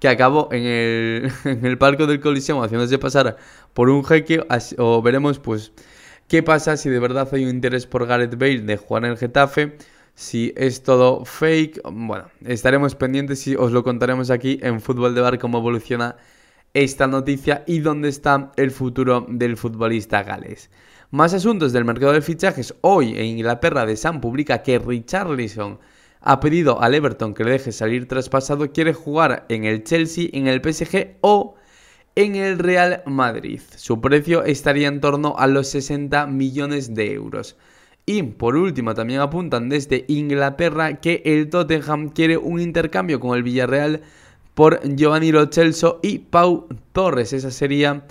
que 0.00 0.08
acabó 0.08 0.48
en 0.52 0.64
el, 0.64 1.32
en 1.44 1.66
el 1.66 1.78
palco 1.78 2.06
del 2.06 2.20
Coliseo 2.20 2.62
haciéndose 2.62 2.98
pasar 2.98 3.36
por 3.74 3.90
un 3.90 4.04
jeque, 4.04 4.44
o 4.78 5.02
veremos 5.02 5.38
pues 5.38 5.72
¿Qué 6.28 6.42
pasa 6.42 6.76
si 6.76 6.90
de 6.90 6.98
verdad 6.98 7.26
hay 7.32 7.44
un 7.44 7.48
interés 7.48 7.86
por 7.86 8.06
Gareth 8.06 8.36
Bale 8.36 8.60
de 8.60 8.76
jugar 8.76 9.06
en 9.06 9.12
el 9.12 9.16
Getafe? 9.16 9.78
Si 10.14 10.52
es 10.58 10.82
todo 10.82 11.24
fake, 11.24 11.80
bueno, 11.90 12.26
estaremos 12.44 12.94
pendientes 12.94 13.46
y 13.46 13.56
os 13.56 13.72
lo 13.72 13.82
contaremos 13.82 14.28
aquí 14.28 14.58
en 14.62 14.82
Fútbol 14.82 15.14
de 15.14 15.22
Bar 15.22 15.38
cómo 15.38 15.56
evoluciona 15.56 16.16
esta 16.74 17.06
noticia 17.06 17.64
y 17.66 17.78
dónde 17.78 18.10
está 18.10 18.52
el 18.56 18.72
futuro 18.72 19.24
del 19.26 19.56
futbolista 19.56 20.22
gales. 20.22 20.70
Más 21.10 21.32
asuntos 21.32 21.72
del 21.72 21.86
mercado 21.86 22.12
de 22.12 22.20
fichajes. 22.20 22.74
Hoy 22.82 23.18
en 23.18 23.24
Inglaterra 23.24 23.86
de 23.86 23.96
Sun 23.96 24.20
publica 24.20 24.62
que 24.62 24.78
Richarlison 24.78 25.78
ha 26.20 26.40
pedido 26.40 26.82
al 26.82 26.94
Everton 26.94 27.32
que 27.32 27.44
le 27.44 27.52
deje 27.52 27.72
salir 27.72 28.06
traspasado, 28.06 28.70
quiere 28.70 28.92
jugar 28.92 29.46
en 29.48 29.64
el 29.64 29.82
Chelsea, 29.82 30.28
en 30.34 30.46
el 30.46 30.60
PSG 30.60 31.16
o 31.22 31.54
en 32.18 32.34
el 32.34 32.58
Real 32.58 33.04
Madrid. 33.06 33.60
Su 33.76 34.00
precio 34.00 34.42
estaría 34.42 34.88
en 34.88 35.00
torno 35.00 35.36
a 35.38 35.46
los 35.46 35.68
60 35.68 36.26
millones 36.26 36.92
de 36.92 37.12
euros. 37.12 37.56
Y 38.06 38.24
por 38.24 38.56
último, 38.56 38.92
también 38.92 39.20
apuntan 39.20 39.68
desde 39.68 40.04
Inglaterra 40.08 41.00
que 41.00 41.22
el 41.24 41.48
Tottenham 41.48 42.08
quiere 42.08 42.36
un 42.36 42.60
intercambio 42.60 43.20
con 43.20 43.36
el 43.36 43.44
Villarreal 43.44 44.00
por 44.54 44.80
Giovanni 44.96 45.30
Lo 45.30 45.48
y 46.02 46.18
Pau 46.18 46.66
Torres. 46.90 47.32
Ese 47.32 47.52
sería 47.52 48.04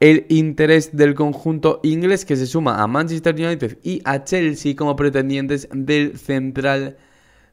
el 0.00 0.26
interés 0.28 0.96
del 0.96 1.14
conjunto 1.14 1.78
inglés 1.84 2.24
que 2.24 2.34
se 2.34 2.46
suma 2.46 2.82
a 2.82 2.88
Manchester 2.88 3.36
United 3.36 3.78
y 3.84 4.02
a 4.04 4.24
Chelsea 4.24 4.74
como 4.74 4.96
pretendientes 4.96 5.68
del 5.72 6.18
central 6.18 6.96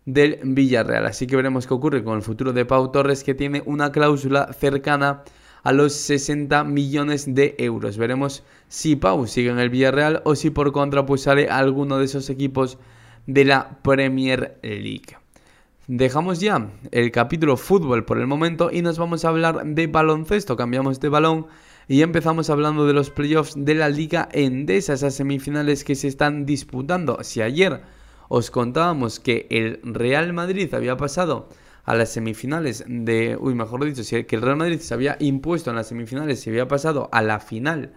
del 0.05 0.39
Villarreal. 0.41 1.05
Así 1.05 1.27
que 1.27 1.35
veremos 1.35 1.67
qué 1.67 1.75
ocurre 1.75 2.03
con 2.03 2.15
el 2.15 2.23
futuro 2.23 2.51
de 2.51 2.65
Pau 2.65 2.91
Torres 2.91 3.23
que 3.23 3.35
tiene 3.35 3.61
una 3.67 3.91
cláusula 3.91 4.51
cercana 4.53 5.09
a 5.09 5.23
los 5.71 5.93
60 5.93 6.63
millones 6.65 7.33
de 7.33 7.55
euros. 7.57 7.97
Veremos 7.97 8.43
si 8.67 8.95
Pau 8.95 9.27
sigue 9.27 9.49
en 9.49 9.59
el 9.59 9.69
Villarreal 9.69 10.21
o 10.25 10.35
si 10.35 10.49
por 10.49 10.71
contra 10.71 11.05
pues 11.05 11.21
sale 11.21 11.47
alguno 11.47 11.97
de 11.97 12.05
esos 12.05 12.29
equipos 12.29 12.77
de 13.27 13.45
la 13.45 13.79
Premier 13.81 14.59
League. 14.61 15.17
Dejamos 15.87 16.39
ya 16.39 16.69
el 16.91 17.11
capítulo 17.11 17.57
fútbol 17.57 18.05
por 18.05 18.17
el 18.17 18.27
momento 18.27 18.69
y 18.71 18.81
nos 18.81 18.97
vamos 18.97 19.25
a 19.25 19.29
hablar 19.29 19.65
de 19.65 19.87
baloncesto. 19.87 20.55
Cambiamos 20.55 20.99
de 20.99 21.09
balón 21.09 21.47
y 21.87 22.01
empezamos 22.01 22.49
hablando 22.49 22.85
de 22.85 22.93
los 22.93 23.09
playoffs 23.09 23.53
de 23.57 23.75
la 23.75 23.89
Liga 23.89 24.29
Endesa, 24.31 24.93
esas 24.93 25.15
semifinales 25.15 25.83
que 25.83 25.95
se 25.95 26.07
están 26.07 26.45
disputando. 26.45 27.19
Si 27.21 27.41
ayer 27.41 27.81
os 28.29 28.49
contábamos 28.49 29.19
que 29.19 29.47
el 29.49 29.81
Real 29.83 30.31
Madrid 30.31 30.73
había 30.73 30.95
pasado 30.95 31.49
a 31.83 31.95
las 31.95 32.11
semifinales 32.11 32.85
de, 32.87 33.37
uy, 33.39 33.55
mejor 33.55 33.83
dicho, 33.85 34.03
si 34.03 34.23
que 34.23 34.35
el 34.35 34.41
Real 34.41 34.57
Madrid 34.57 34.79
se 34.79 34.93
había 34.93 35.17
impuesto 35.19 35.69
en 35.69 35.75
las 35.75 35.87
semifinales, 35.87 36.39
se 36.39 36.49
había 36.49 36.67
pasado 36.67 37.09
a 37.11 37.21
la 37.21 37.39
final 37.39 37.93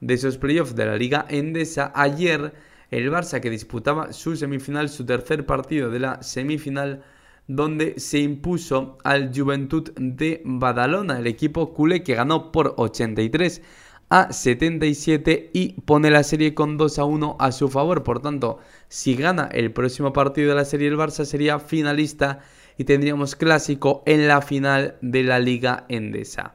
de 0.00 0.14
esos 0.14 0.38
playoffs 0.38 0.74
de 0.74 0.86
la 0.86 0.96
Liga 0.96 1.24
Endesa, 1.28 1.92
ayer 1.94 2.52
el 2.90 3.10
Barça 3.10 3.40
que 3.40 3.50
disputaba 3.50 4.12
su 4.12 4.36
semifinal, 4.36 4.88
su 4.88 5.06
tercer 5.06 5.46
partido 5.46 5.90
de 5.90 6.00
la 6.00 6.22
semifinal, 6.22 7.04
donde 7.46 7.98
se 7.98 8.18
impuso 8.18 8.98
al 9.04 9.32
Juventud 9.34 9.92
de 9.96 10.42
Badalona, 10.44 11.18
el 11.18 11.26
equipo 11.26 11.72
culé 11.72 12.02
que 12.02 12.14
ganó 12.14 12.50
por 12.52 12.74
83 12.76 13.62
a 14.10 14.30
77 14.30 15.50
y 15.54 15.80
pone 15.80 16.10
la 16.10 16.22
serie 16.22 16.52
con 16.52 16.76
2 16.76 16.98
a 16.98 17.04
1 17.04 17.36
a 17.40 17.50
su 17.50 17.68
favor. 17.68 18.02
Por 18.02 18.20
tanto, 18.20 18.58
si 18.88 19.14
gana 19.14 19.48
el 19.52 19.72
próximo 19.72 20.12
partido 20.12 20.50
de 20.50 20.54
la 20.56 20.66
serie 20.66 20.88
el 20.88 20.98
Barça 20.98 21.24
sería 21.24 21.58
finalista 21.58 22.40
y 22.78 22.84
tendríamos 22.84 23.36
clásico 23.36 24.02
en 24.06 24.28
la 24.28 24.42
final 24.42 24.96
de 25.00 25.22
la 25.22 25.38
Liga 25.38 25.84
Endesa. 25.88 26.54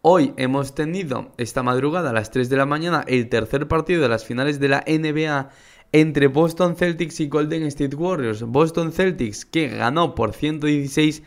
Hoy 0.00 0.32
hemos 0.36 0.74
tenido 0.74 1.32
esta 1.38 1.62
madrugada 1.62 2.10
a 2.10 2.12
las 2.12 2.30
3 2.30 2.48
de 2.48 2.56
la 2.56 2.66
mañana 2.66 3.04
el 3.08 3.28
tercer 3.28 3.66
partido 3.66 4.00
de 4.00 4.08
las 4.08 4.24
finales 4.24 4.60
de 4.60 4.68
la 4.68 4.84
NBA 4.86 5.50
entre 5.92 6.28
Boston 6.28 6.76
Celtics 6.76 7.20
y 7.20 7.28
Golden 7.28 7.64
State 7.64 7.96
Warriors. 7.96 8.42
Boston 8.42 8.92
Celtics 8.92 9.44
que 9.44 9.68
ganó 9.68 10.14
por 10.14 10.34
116 10.34 11.22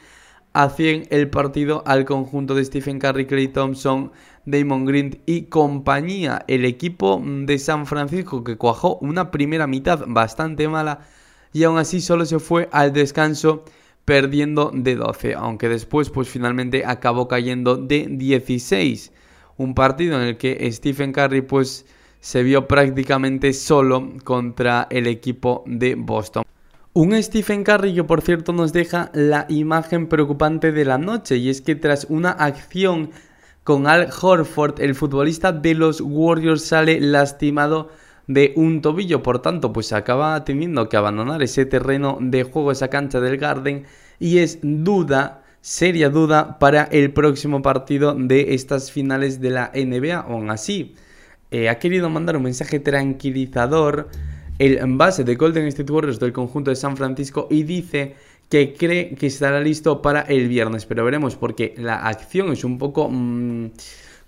a 0.53 0.70
100 0.70 1.08
el 1.10 1.30
partido 1.30 1.84
al 1.86 2.06
conjunto 2.06 2.56
de 2.56 2.65
Stephen 2.65 3.00
Curry, 3.00 3.25
Clay 3.25 3.48
Thompson, 3.50 4.12
Damon 4.46 4.86
Green 4.86 5.22
y 5.25 5.44
compañía. 5.44 6.44
El 6.48 6.65
equipo 6.65 7.22
de 7.24 7.58
San 7.58 7.86
Francisco 7.86 8.44
que 8.44 8.58
cuajó 8.58 8.98
una 8.98 9.32
primera 9.32 9.68
mitad 9.68 10.03
bastante 10.08 10.68
mala 10.68 11.01
y 11.53 11.63
aún 11.63 11.77
así 11.77 12.01
solo 12.01 12.25
se 12.25 12.39
fue 12.39 12.70
al 12.72 12.93
descanso 12.93 13.63
perdiendo 14.05 14.72
de 14.74 14.96
12, 14.96 15.36
aunque 15.36 15.70
después 15.70 16.10
pues 16.10 16.27
finalmente 16.27 16.84
acabó 16.86 17.27
cayendo 17.27 17.77
de 17.77 18.08
16. 18.10 19.12
Un 19.58 19.75
partido 19.75 20.20
en 20.20 20.27
el 20.27 20.38
que 20.38 20.70
Stephen 20.72 21.13
Curry 21.13 21.41
pues 21.41 21.86
se 22.20 22.43
vio 22.43 22.67
prácticamente 22.67 23.53
solo 23.53 24.13
contra 24.24 24.88
el 24.89 25.08
equipo 25.08 25.63
de 25.67 25.96
Boston. 25.96 26.43
Un 26.93 27.22
Stephen 27.24 27.63
Curry 27.63 27.96
que 27.96 28.03
por 28.03 28.22
cierto 28.22 28.53
nos 28.53 28.74
deja 28.74 29.12
la 29.13 29.46
imagen 29.50 30.08
preocupante 30.08 30.72
de 30.72 30.86
la 30.86 30.98
noche 30.98 31.38
y 31.38 31.50
es 31.50 31.62
que 31.62 31.75
tras 31.75 32.05
una 32.10 32.31
acción 32.31 33.12
con 33.63 33.88
Al 33.88 34.10
Horford, 34.22 34.81
el 34.81 34.96
futbolista 34.96 35.51
de 35.51 35.75
los 35.75 36.01
Warriors, 36.01 36.63
sale 36.63 37.00
lastimado 37.00 37.89
de 38.34 38.54
un 38.56 38.82
tobillo, 38.82 39.24
por 39.24 39.42
tanto, 39.42 39.74
pues 39.74 39.94
acaba 39.94 40.44
teniendo 40.44 40.90
que 40.90 40.98
abandonar 40.98 41.42
ese 41.42 41.66
terreno 41.66 42.18
de 42.22 42.44
juego, 42.44 42.72
esa 42.72 42.90
cancha 42.90 43.20
del 43.20 43.38
Garden, 43.38 43.86
y 44.20 44.40
es 44.40 44.60
duda, 44.62 45.44
seria 45.62 46.10
duda, 46.10 46.60
para 46.60 46.84
el 46.84 47.12
próximo 47.12 47.62
partido 47.62 48.14
de 48.14 48.54
estas 48.54 48.92
finales 48.92 49.42
de 49.42 49.50
la 49.50 49.72
NBA. 49.74 50.18
Aún 50.20 50.50
así, 50.50 50.96
eh, 51.52 51.70
ha 51.70 51.80
querido 51.80 52.10
mandar 52.10 52.38
un 52.38 52.44
mensaje 52.44 52.80
tranquilizador 52.80 54.10
el 54.60 54.80
base 54.96 55.24
de 55.24 55.36
Golden 55.36 55.66
State 55.68 55.92
Warriors 55.92 56.20
del 56.20 56.32
conjunto 56.32 56.70
de 56.70 56.76
San 56.76 56.96
Francisco 56.96 57.48
y 57.50 57.64
dice 57.64 58.16
que 58.48 58.74
cree 58.74 59.16
que 59.16 59.28
estará 59.28 59.60
listo 59.60 60.02
para 60.02 60.22
el 60.22 60.48
viernes, 60.48 60.86
pero 60.86 61.04
veremos 61.04 61.36
porque 61.36 61.74
la 61.78 62.06
acción 62.06 62.52
es 62.52 62.64
un 62.64 62.78
poco 62.78 63.10
mm, 63.10 63.72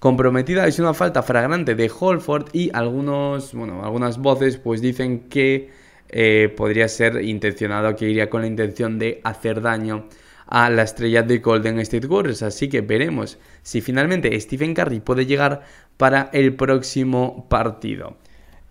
comprometida, 0.03 0.67
es 0.67 0.79
una 0.79 0.93
falta 0.93 1.23
fragrante 1.23 1.75
de 1.75 1.89
Holford 1.97 2.47
y 2.51 2.69
algunos, 2.73 3.53
bueno, 3.53 3.85
algunas 3.85 4.17
voces 4.17 4.57
pues 4.57 4.81
dicen 4.81 5.29
que 5.29 5.69
eh, 6.09 6.53
podría 6.57 6.89
ser 6.89 7.23
intencionado, 7.23 7.95
que 7.95 8.09
iría 8.09 8.29
con 8.29 8.41
la 8.41 8.47
intención 8.47 8.99
de 8.99 9.21
hacer 9.23 9.61
daño 9.61 10.09
a 10.45 10.69
la 10.69 10.81
estrella 10.81 11.23
de 11.23 11.37
Golden 11.37 11.79
State 11.79 12.05
Warriors, 12.05 12.43
así 12.43 12.67
que 12.67 12.81
veremos 12.81 13.37
si 13.61 13.79
finalmente 13.79 14.37
Stephen 14.41 14.73
Curry 14.73 14.99
puede 14.99 15.25
llegar 15.25 15.61
para 15.95 16.29
el 16.33 16.53
próximo 16.53 17.47
partido. 17.47 18.17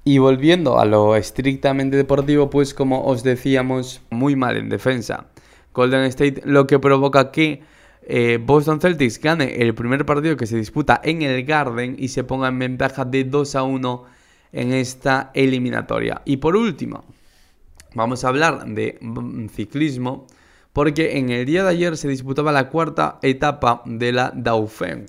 Y 0.04 0.18
volviendo 0.18 0.78
a 0.78 0.84
lo 0.84 1.16
estrictamente 1.16 1.96
deportivo, 1.96 2.50
pues 2.50 2.74
como 2.74 3.06
os 3.06 3.22
decíamos, 3.22 4.02
muy 4.10 4.36
mal 4.36 4.58
en 4.58 4.68
defensa. 4.68 5.28
Golden 5.72 6.04
State 6.04 6.42
lo 6.44 6.66
que 6.66 6.78
provoca 6.78 7.32
que 7.32 7.62
eh, 8.04 8.38
Boston 8.42 8.80
Celtics 8.80 9.20
gane 9.20 9.62
el 9.62 9.74
primer 9.74 10.04
partido 10.04 10.36
que 10.36 10.46
se 10.46 10.56
disputa 10.56 11.00
en 11.04 11.22
el 11.22 11.44
Garden 11.44 11.96
y 11.98 12.08
se 12.08 12.24
ponga 12.24 12.48
en 12.48 12.58
ventaja 12.58 13.04
de 13.04 13.24
2 13.24 13.54
a 13.54 13.62
1 13.62 14.04
en 14.52 14.72
esta 14.72 15.30
eliminatoria. 15.34 16.22
Y 16.24 16.38
por 16.38 16.56
último, 16.56 17.04
vamos 17.94 18.24
a 18.24 18.28
hablar 18.28 18.66
de 18.66 18.98
ciclismo 19.54 20.26
porque 20.72 21.18
en 21.18 21.30
el 21.30 21.46
día 21.46 21.62
de 21.62 21.70
ayer 21.70 21.96
se 21.96 22.08
disputaba 22.08 22.50
la 22.50 22.68
cuarta 22.68 23.18
etapa 23.22 23.82
de 23.86 24.12
la 24.12 24.32
Dauphin. 24.34 25.06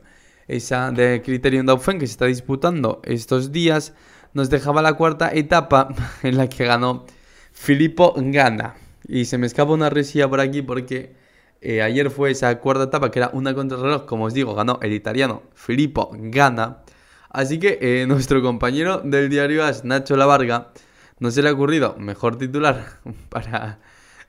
Esa 0.47 0.91
de 0.91 1.21
Criterium 1.23 1.65
Dauphin 1.65 1.99
que 1.99 2.07
se 2.07 2.11
está 2.11 2.25
disputando 2.25 3.01
estos 3.05 3.51
días 3.51 3.93
nos 4.33 4.49
dejaba 4.49 4.81
la 4.81 4.93
cuarta 4.93 5.31
etapa 5.33 5.89
en 6.23 6.37
la 6.37 6.47
que 6.47 6.65
ganó 6.65 7.05
Filippo 7.53 8.13
Gana. 8.17 8.75
Y 9.07 9.25
se 9.25 9.37
me 9.37 9.47
escapa 9.47 9.71
una 9.71 9.89
risilla 9.89 10.29
por 10.29 10.39
aquí 10.39 10.61
porque 10.61 11.22
eh, 11.63 11.81
ayer 11.81 12.09
fue 12.09 12.31
esa 12.31 12.59
cuarta 12.59 12.83
etapa 12.83 13.09
que 13.09 13.19
era 13.19 13.29
una 13.33 13.53
contrarreloj, 13.53 14.05
como 14.05 14.25
os 14.25 14.33
digo, 14.33 14.53
ganó 14.53 14.79
el 14.81 14.93
italiano 14.93 15.43
Filippo 15.55 16.11
Gana. 16.13 16.79
Así 17.29 17.59
que 17.59 17.79
eh, 17.81 18.05
nuestro 18.07 18.41
compañero 18.41 18.99
del 18.99 19.29
diario 19.29 19.63
As, 19.63 19.85
Nacho 19.85 20.15
Lavarga, 20.15 20.71
no 21.19 21.31
se 21.31 21.41
le 21.41 21.49
ha 21.49 21.53
ocurrido 21.53 21.95
mejor 21.97 22.37
titular 22.37 22.99
para 23.29 23.79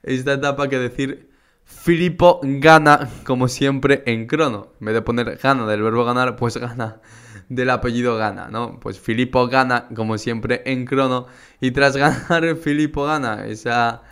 esta 0.02 0.34
etapa 0.34 0.68
que 0.68 0.78
decir 0.78 1.30
Filippo 1.64 2.40
gana 2.42 3.08
como 3.24 3.48
siempre 3.48 4.02
en 4.06 4.26
crono. 4.26 4.68
En 4.80 4.86
vez 4.86 4.94
de 4.94 5.02
poner 5.02 5.36
gana 5.42 5.66
del 5.66 5.82
verbo 5.82 6.04
ganar, 6.04 6.36
pues 6.36 6.56
gana 6.56 7.00
del 7.48 7.70
apellido 7.70 8.16
Gana, 8.16 8.48
¿no? 8.48 8.78
Pues 8.80 8.98
Filippo 8.98 9.46
gana, 9.48 9.88
como 9.94 10.18
siempre, 10.18 10.62
en 10.66 10.84
crono. 10.84 11.26
Y 11.60 11.70
tras 11.72 11.96
ganar, 11.96 12.56
Filippo 12.62 13.04
gana 13.04 13.46
esa 13.46 14.02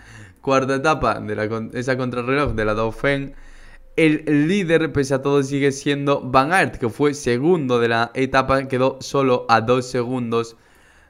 cuarta 0.43 0.75
etapa, 0.75 1.21
de 1.21 1.35
la, 1.35 1.69
esa 1.73 1.97
contrarreloj 1.97 2.53
de 2.53 2.65
la 2.67 2.75
Dauphin. 2.75 3.35
El 3.97 4.49
líder, 4.49 4.93
pese 4.93 5.15
a 5.15 5.23
todo, 5.23 5.43
sigue 5.43 5.73
siendo 5.73 6.21
Van 6.23 6.53
Aert, 6.53 6.77
que 6.77 6.89
fue 6.89 7.15
segundo 7.15 7.79
de 7.79 7.89
la 7.89 8.11
etapa, 8.15 8.69
quedó 8.69 8.99
solo 9.01 9.47
a 9.49 9.61
dos 9.61 9.87
segundos 9.87 10.57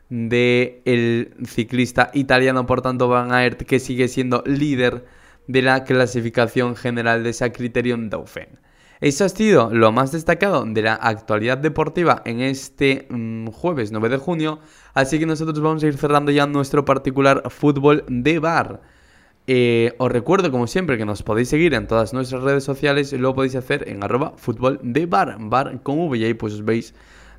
del 0.08 0.82
el 0.84 1.34
ciclista 1.46 2.10
italiano, 2.12 2.66
por 2.66 2.82
tanto 2.82 3.08
Van 3.08 3.32
Aert, 3.32 3.62
que 3.62 3.80
sigue 3.80 4.08
siendo 4.08 4.42
líder 4.46 5.04
de 5.46 5.62
la 5.62 5.84
clasificación 5.84 6.76
general 6.76 7.24
de 7.24 7.30
esa 7.30 7.52
Criterion 7.52 8.10
Dauphin. 8.10 8.58
Eso 9.02 9.24
ha 9.24 9.28
sido 9.28 9.70
lo 9.72 9.90
más 9.90 10.12
destacado 10.12 10.64
de 10.64 10.80
la 10.80 10.94
actualidad 10.94 11.58
deportiva 11.58 12.22
en 12.24 12.40
este 12.40 13.08
mm, 13.10 13.48
jueves 13.48 13.90
9 13.90 14.08
de 14.08 14.16
junio, 14.16 14.60
así 14.94 15.18
que 15.18 15.26
nosotros 15.26 15.60
vamos 15.60 15.82
a 15.82 15.88
ir 15.88 15.96
cerrando 15.96 16.30
ya 16.30 16.46
nuestro 16.46 16.84
particular 16.84 17.42
fútbol 17.50 18.04
de 18.06 18.38
bar. 18.38 18.80
Eh, 19.54 19.92
os 19.98 20.10
recuerdo, 20.10 20.50
como 20.50 20.66
siempre, 20.66 20.96
que 20.96 21.04
nos 21.04 21.22
podéis 21.22 21.50
seguir 21.50 21.74
en 21.74 21.86
todas 21.86 22.14
nuestras 22.14 22.42
redes 22.42 22.64
sociales, 22.64 23.12
lo 23.12 23.34
podéis 23.34 23.54
hacer 23.54 23.86
en 23.86 24.02
arroba 24.02 24.32
fútbol 24.38 24.80
de 24.82 25.04
bar, 25.04 25.36
bar 25.40 25.82
con 25.82 25.98
V, 25.98 26.16
y 26.16 26.24
ahí 26.24 26.32
pues 26.32 26.64
veis 26.64 26.94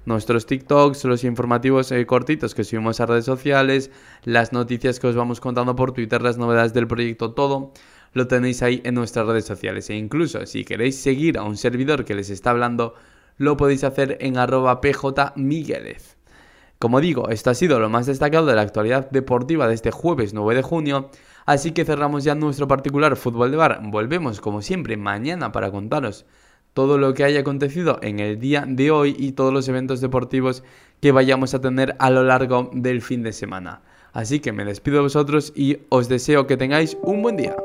nuestros 0.05 0.45
TikToks, 0.45 1.05
los 1.05 1.23
informativos 1.23 1.91
eh, 1.91 2.05
cortitos 2.05 2.53
que 2.53 2.63
subimos 2.63 2.99
a 2.99 3.07
redes 3.07 3.25
sociales, 3.25 3.89
las 4.25 4.53
noticias 4.53 4.99
que 4.99 5.07
os 5.07 5.15
vamos 5.15 5.39
contando 5.39 5.75
por 5.75 5.91
Twitter, 5.91 6.21
las 6.21 6.37
novedades 6.37 6.75
del 6.75 6.85
proyecto, 6.85 7.31
todo 7.31 7.71
lo 8.13 8.27
tenéis 8.27 8.61
ahí 8.61 8.79
en 8.83 8.93
nuestras 8.93 9.25
redes 9.25 9.45
sociales. 9.45 9.89
E 9.89 9.95
incluso 9.95 10.45
si 10.45 10.65
queréis 10.65 10.97
seguir 10.97 11.39
a 11.39 11.43
un 11.43 11.57
servidor 11.57 12.05
que 12.05 12.13
les 12.13 12.29
está 12.29 12.51
hablando, 12.51 12.93
lo 13.37 13.57
podéis 13.57 13.83
hacer 13.83 14.19
en 14.21 14.37
arroba 14.37 14.81
pjmiguelez. 14.81 16.15
Como 16.83 16.99
digo, 16.99 17.29
esto 17.29 17.49
ha 17.49 17.53
sido 17.53 17.79
lo 17.79 17.87
más 17.87 18.07
destacado 18.07 18.45
de 18.45 18.55
la 18.55 18.61
actualidad 18.61 19.09
deportiva 19.09 19.69
de 19.69 19.73
este 19.73 19.89
jueves 19.89 20.33
9 20.33 20.55
de 20.55 20.63
junio, 20.63 21.09
así 21.45 21.71
que 21.71 21.85
cerramos 21.85 22.25
ya 22.25 22.35
nuestro 22.35 22.67
particular 22.67 23.15
fútbol 23.15 23.51
de 23.51 23.55
bar. 23.55 23.79
Volvemos 23.85 24.41
como 24.41 24.61
siempre 24.61 24.97
mañana 24.97 25.53
para 25.53 25.71
contaros 25.71 26.25
todo 26.73 26.97
lo 26.97 27.13
que 27.13 27.23
haya 27.23 27.39
acontecido 27.39 27.99
en 28.01 28.19
el 28.19 28.37
día 28.37 28.65
de 28.67 28.91
hoy 28.91 29.15
y 29.17 29.31
todos 29.31 29.53
los 29.53 29.69
eventos 29.69 30.01
deportivos 30.01 30.65
que 30.99 31.13
vayamos 31.13 31.53
a 31.53 31.61
tener 31.61 31.95
a 31.99 32.09
lo 32.09 32.25
largo 32.25 32.69
del 32.73 33.01
fin 33.01 33.23
de 33.23 33.31
semana. 33.31 33.81
Así 34.11 34.41
que 34.41 34.51
me 34.51 34.65
despido 34.65 34.97
de 34.97 35.03
vosotros 35.03 35.53
y 35.55 35.77
os 35.87 36.09
deseo 36.09 36.47
que 36.47 36.57
tengáis 36.57 36.97
un 37.01 37.21
buen 37.21 37.37
día. 37.37 37.55